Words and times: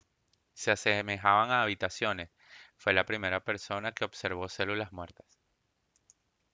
se 0.55 0.71
asemejaban 0.71 1.51
a 1.51 1.61
habitaciones 1.61 2.31
fue 2.75 2.91
la 2.91 3.05
primera 3.05 3.43
persona 3.43 3.91
que 3.91 4.03
observó 4.03 4.49
células 4.49 4.91
muertas 4.93 5.27